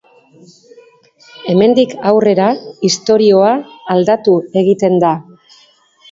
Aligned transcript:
Hemendik 1.51 1.91
aurrera, 2.11 2.47
istorioa 2.89 3.51
aldatu 3.97 4.33
egiten 4.63 4.97
da. 5.05 5.13